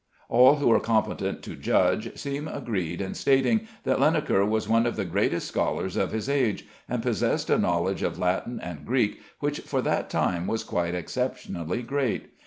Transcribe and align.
All 0.29 0.55
who 0.55 0.71
are 0.71 0.79
competent 0.79 1.43
to 1.43 1.55
judge 1.55 2.17
seem 2.17 2.47
agreed 2.47 3.01
in 3.01 3.13
stating 3.13 3.67
that 3.83 3.99
Linacre 3.99 4.43
was 4.49 4.67
one 4.67 4.87
of 4.87 4.95
the 4.95 5.05
greatest 5.05 5.47
scholars 5.47 5.95
of 5.95 6.11
his 6.11 6.27
age, 6.27 6.65
and 6.89 7.03
possessed 7.03 7.51
a 7.51 7.59
knowledge 7.59 8.01
of 8.01 8.17
Latin 8.17 8.59
and 8.59 8.83
Greek 8.83 9.19
which 9.41 9.59
for 9.59 9.79
that 9.83 10.09
time 10.09 10.47
was 10.47 10.63
quite 10.63 10.95
exceptionally 10.95 11.83
great. 11.83 12.31